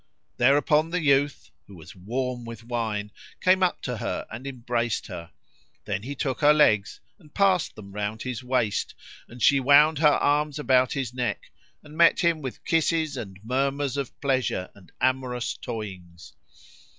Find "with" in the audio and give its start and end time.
2.43-2.63, 12.41-12.65